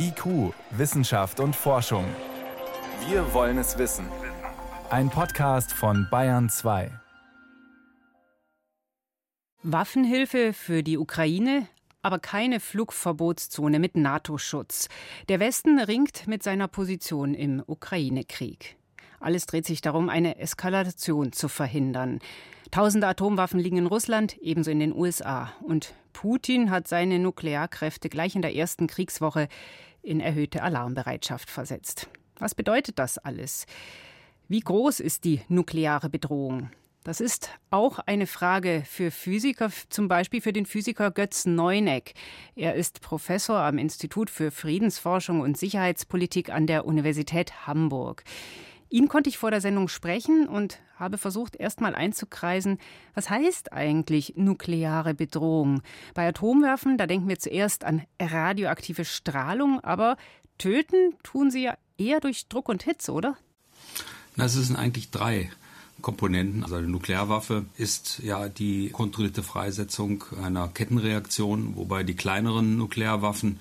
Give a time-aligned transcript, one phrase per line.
[0.00, 2.04] IQ, Wissenschaft und Forschung.
[3.08, 4.06] Wir wollen es wissen.
[4.90, 6.92] Ein Podcast von Bayern 2.
[9.64, 11.66] Waffenhilfe für die Ukraine,
[12.00, 14.88] aber keine Flugverbotszone mit NATO-Schutz.
[15.28, 18.76] Der Westen ringt mit seiner Position im Ukraine-Krieg.
[19.18, 22.20] Alles dreht sich darum, eine Eskalation zu verhindern.
[22.70, 25.52] Tausende Atomwaffen liegen in Russland, ebenso in den USA.
[25.60, 29.48] Und Putin hat seine Nuklearkräfte gleich in der ersten Kriegswoche
[30.02, 32.08] in erhöhte Alarmbereitschaft versetzt.
[32.38, 33.66] Was bedeutet das alles?
[34.48, 36.70] Wie groß ist die nukleare Bedrohung?
[37.04, 42.12] Das ist auch eine Frage für Physiker, zum Beispiel für den Physiker Götz Neuneck.
[42.54, 48.24] Er ist Professor am Institut für Friedensforschung und Sicherheitspolitik an der Universität Hamburg.
[48.90, 52.78] Ihn konnte ich vor der Sendung sprechen und habe versucht, erst mal einzukreisen,
[53.14, 55.82] was heißt eigentlich nukleare Bedrohung?
[56.14, 60.16] Bei Atomwerfen, da denken wir zuerst an radioaktive Strahlung, aber
[60.58, 63.36] töten tun sie ja eher durch Druck und Hitze, oder?
[64.36, 65.50] Das sind eigentlich drei
[66.00, 66.62] Komponenten.
[66.62, 73.58] Also eine Nuklearwaffe ist ja die kontrollierte Freisetzung einer Kettenreaktion, wobei die kleineren Nuklearwaffen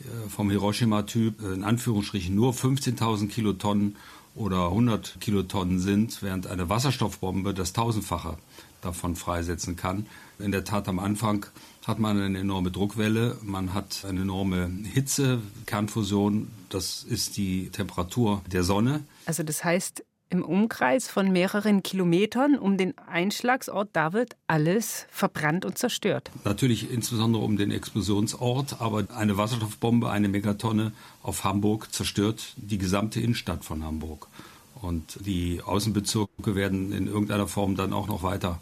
[0.00, 3.96] äh, vom Hiroshima-Typ in Anführungsstrichen nur 15.000 Kilotonnen
[4.38, 8.38] oder 100 Kilotonnen sind, während eine Wasserstoffbombe das Tausendfache
[8.80, 10.06] davon freisetzen kann.
[10.38, 11.46] In der Tat am Anfang
[11.86, 18.42] hat man eine enorme Druckwelle, man hat eine enorme Hitze, Kernfusion, das ist die Temperatur
[18.46, 19.02] der Sonne.
[19.26, 25.64] Also das heißt, im Umkreis von mehreren Kilometern um den Einschlagsort, da wird alles verbrannt
[25.64, 26.30] und zerstört.
[26.44, 33.20] Natürlich insbesondere um den Explosionsort, aber eine Wasserstoffbombe, eine Megatonne auf Hamburg zerstört die gesamte
[33.20, 34.28] Innenstadt von Hamburg.
[34.80, 38.60] Und die Außenbezirke werden in irgendeiner Form dann auch noch weiter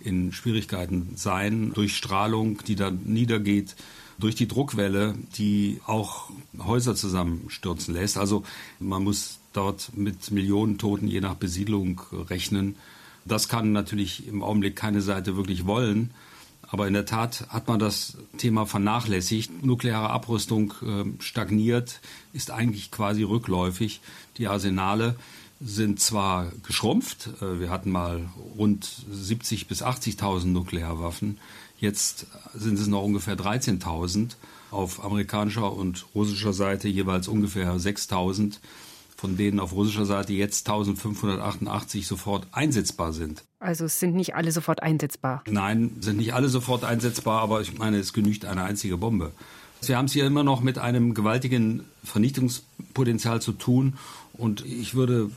[0.00, 3.74] in Schwierigkeiten sein, durch Strahlung, die dann niedergeht,
[4.18, 8.18] durch die Druckwelle, die auch Häuser zusammenstürzen lässt.
[8.18, 8.44] Also
[8.78, 12.76] man muss dort mit Millionen Toten je nach Besiedlung rechnen.
[13.24, 16.12] Das kann natürlich im Augenblick keine Seite wirklich wollen.
[16.70, 19.64] Aber in der Tat hat man das Thema vernachlässigt.
[19.64, 22.00] Nukleare Abrüstung äh, stagniert,
[22.32, 24.00] ist eigentlich quasi rückläufig.
[24.36, 25.16] Die Arsenale
[25.60, 31.38] sind zwar geschrumpft, äh, wir hatten mal rund 70 bis 80.000 Nuklearwaffen,
[31.80, 34.36] jetzt sind es noch ungefähr 13.000,
[34.70, 38.58] auf amerikanischer und russischer Seite jeweils ungefähr 6.000,
[39.18, 43.42] von denen auf russischer Seite jetzt 1.588 sofort einsetzbar sind.
[43.58, 45.42] Also es sind nicht alle sofort einsetzbar?
[45.50, 49.32] Nein, sind nicht alle sofort einsetzbar, aber ich meine, es genügt eine einzige Bombe.
[49.82, 53.94] Wir haben es hier immer noch mit einem gewaltigen Vernichtungspotenzial zu tun
[54.34, 55.30] und ich würde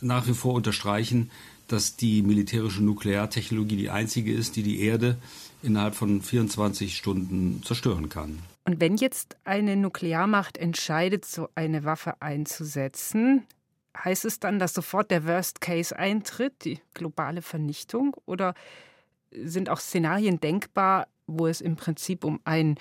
[0.00, 1.30] nach wie vor unterstreichen,
[1.68, 5.16] dass die militärische Nukleartechnologie die einzige ist, die die Erde
[5.62, 8.40] innerhalb von 24 Stunden zerstören kann.
[8.70, 13.44] Und wenn jetzt eine Nuklearmacht entscheidet, so eine Waffe einzusetzen,
[13.98, 18.14] heißt es dann, dass sofort der Worst Case eintritt, die globale Vernichtung?
[18.26, 18.54] Oder
[19.32, 22.76] sind auch Szenarien denkbar, wo es im Prinzip um einen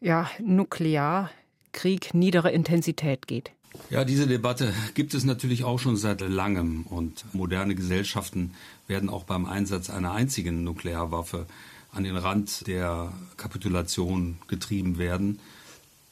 [0.00, 3.52] ja, Nuklearkrieg niederer Intensität geht?
[3.90, 8.52] Ja, diese Debatte gibt es natürlich auch schon seit langem und moderne Gesellschaften
[8.88, 11.46] werden auch beim Einsatz einer einzigen Nuklearwaffe
[11.94, 15.38] an den Rand der Kapitulation getrieben werden.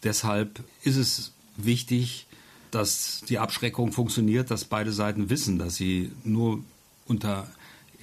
[0.03, 2.27] Deshalb ist es wichtig,
[2.71, 6.61] dass die Abschreckung funktioniert, dass beide Seiten wissen, dass sie nur
[7.07, 7.47] unter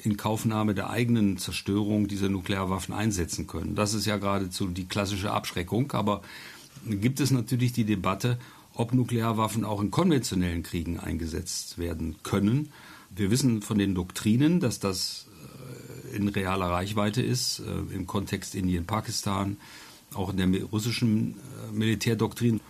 [0.04, 3.76] Inkaufnahme der eigenen Zerstörung diese Nuklearwaffen einsetzen können.
[3.76, 5.92] Das ist ja geradezu die klassische Abschreckung.
[5.92, 6.22] Aber
[6.86, 8.38] gibt es natürlich die Debatte,
[8.74, 12.72] ob Nuklearwaffen auch in konventionellen Kriegen eingesetzt werden können.
[13.10, 15.26] Wir wissen von den Doktrinen, dass das
[16.14, 19.58] in realer Reichweite ist, äh, im Kontext Indien, Pakistan,
[20.14, 22.62] auch in der russischen äh, Militärdoktrin.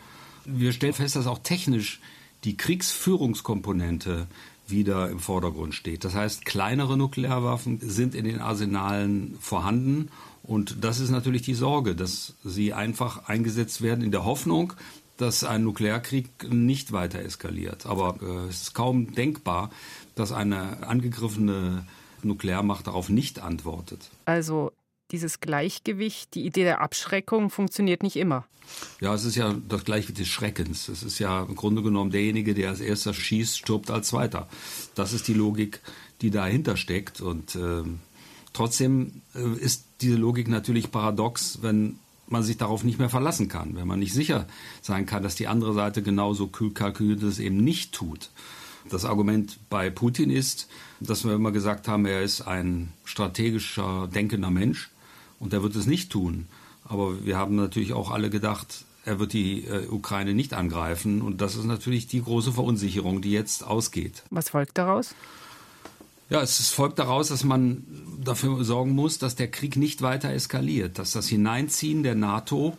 [0.45, 1.99] Wir stellen fest, dass auch technisch
[2.43, 4.27] die Kriegsführungskomponente
[4.67, 6.03] wieder im Vordergrund steht.
[6.03, 10.09] Das heißt, kleinere Nuklearwaffen sind in den Arsenalen vorhanden
[10.43, 14.73] und das ist natürlich die Sorge, dass sie einfach eingesetzt werden in der Hoffnung,
[15.17, 17.85] dass ein Nuklearkrieg nicht weiter eskaliert.
[17.85, 19.69] Aber äh, es ist kaum denkbar,
[20.15, 21.85] dass eine angegriffene
[22.25, 24.09] Nuklearmacht darauf nicht antwortet.
[24.25, 24.71] Also
[25.11, 28.45] dieses Gleichgewicht, die Idee der Abschreckung funktioniert nicht immer.
[29.01, 30.87] Ja, es ist ja das Gleichgewicht des Schreckens.
[30.89, 34.47] Es ist ja im Grunde genommen derjenige, der als erster schießt, stirbt als zweiter.
[34.93, 35.81] Das ist die Logik,
[36.21, 37.21] die dahinter steckt.
[37.21, 37.83] Und äh,
[38.53, 39.21] trotzdem
[39.59, 43.99] ist diese Logik natürlich paradox, wenn man sich darauf nicht mehr verlassen kann, wenn man
[43.99, 44.45] nicht sicher
[44.81, 48.29] sein kann, dass die andere Seite genauso kühl kalkuliert es eben nicht tut.
[48.89, 54.49] Das Argument bei Putin ist, dass wir immer gesagt haben, er ist ein strategischer, denkender
[54.49, 54.89] Mensch
[55.39, 56.47] und er wird es nicht tun.
[56.85, 61.21] Aber wir haben natürlich auch alle gedacht, er wird die äh, Ukraine nicht angreifen.
[61.21, 64.23] Und das ist natürlich die große Verunsicherung, die jetzt ausgeht.
[64.29, 65.15] Was folgt daraus?
[66.29, 67.83] Ja, es folgt daraus, dass man
[68.23, 72.77] dafür sorgen muss, dass der Krieg nicht weiter eskaliert, dass das Hineinziehen der NATO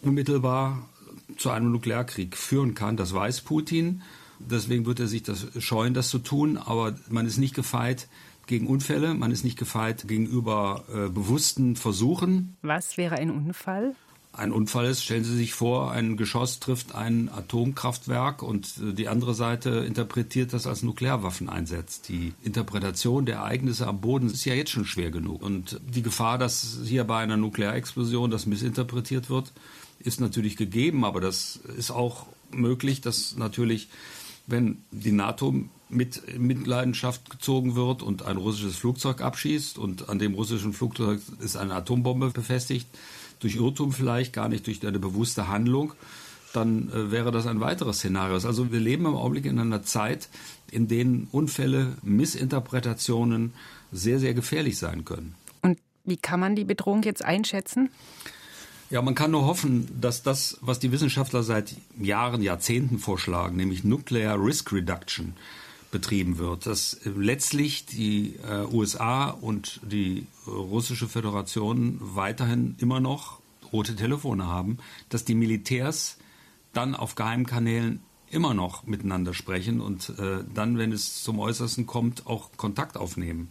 [0.00, 0.88] unmittelbar
[1.36, 2.96] zu einem Nuklearkrieg führen kann.
[2.96, 4.02] Das weiß Putin.
[4.38, 6.58] Deswegen wird er sich das scheuen, das zu tun.
[6.58, 8.08] Aber man ist nicht gefeit
[8.46, 12.56] gegen Unfälle, man ist nicht gefeit gegenüber äh, bewussten Versuchen.
[12.62, 13.94] Was wäre ein Unfall?
[14.36, 19.08] ein Unfall ist, stellen Sie sich vor, ein Geschoss trifft ein Atomkraftwerk und äh, die
[19.08, 22.08] andere Seite interpretiert das als Nuklearwaffen einsetzt.
[22.08, 25.42] Die Interpretation der Ereignisse am Boden ist ja jetzt schon schwer genug.
[25.42, 29.52] Und die Gefahr, dass hier bei einer Nuklearexplosion das missinterpretiert wird,
[30.00, 33.88] ist natürlich gegeben, aber das ist auch möglich, dass natürlich,
[34.46, 35.54] wenn die NATO
[35.88, 41.56] mit Mitleidenschaft gezogen wird und ein russisches Flugzeug abschießt und an dem russischen Flugzeug ist
[41.56, 42.88] eine Atombombe befestigt,
[43.40, 45.92] durch Irrtum vielleicht, gar nicht durch eine bewusste Handlung,
[46.52, 48.34] dann äh, wäre das ein weiteres Szenario.
[48.34, 50.28] Also wir leben im Augenblick in einer Zeit,
[50.70, 53.52] in denen Unfälle, Missinterpretationen
[53.92, 55.34] sehr, sehr gefährlich sein können.
[55.62, 57.90] Und wie kann man die Bedrohung jetzt einschätzen?
[58.90, 63.82] Ja, man kann nur hoffen, dass das, was die Wissenschaftler seit Jahren, Jahrzehnten vorschlagen, nämlich
[63.82, 65.34] Nuclear Risk Reduction,
[65.90, 73.38] betrieben wird, dass letztlich die äh, USA und die russische Föderation weiterhin immer noch
[73.72, 74.78] rote Telefone haben,
[75.08, 76.18] dass die Militärs
[76.72, 82.26] dann auf Geheimkanälen immer noch miteinander sprechen und äh, dann, wenn es zum Äußersten kommt,
[82.26, 83.50] auch Kontakt aufnehmen.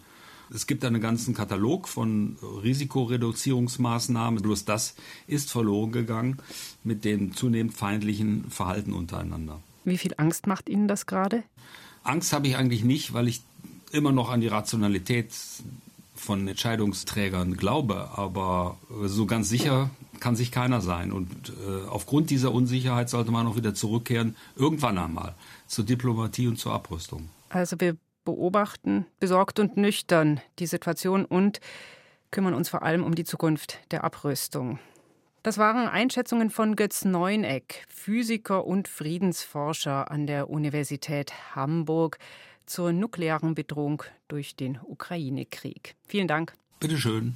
[0.53, 4.41] Es gibt einen ganzen Katalog von Risikoreduzierungsmaßnahmen.
[4.41, 4.95] Bloß das
[5.27, 6.37] ist verloren gegangen
[6.83, 9.61] mit dem zunehmend feindlichen Verhalten untereinander.
[9.83, 11.43] Wie viel Angst macht Ihnen das gerade?
[12.03, 13.41] Angst habe ich eigentlich nicht, weil ich
[13.91, 15.31] immer noch an die Rationalität
[16.15, 19.89] von Entscheidungsträgern glaube, aber so ganz sicher
[20.19, 21.11] kann sich keiner sein.
[21.11, 25.33] Und äh, aufgrund dieser Unsicherheit sollte man auch wieder zurückkehren, irgendwann einmal,
[25.67, 27.29] zur Diplomatie und zur Abrüstung.
[27.49, 31.59] Also wir beobachten besorgt und nüchtern die Situation und
[32.31, 34.79] kümmern uns vor allem um die Zukunft der Abrüstung.
[35.43, 42.17] Das waren Einschätzungen von Götz Neuneck, Physiker und Friedensforscher an der Universität Hamburg
[42.65, 45.95] zur nuklearen Bedrohung durch den Ukraine-Krieg.
[46.07, 46.53] Vielen Dank.
[46.79, 47.35] Bitte schön.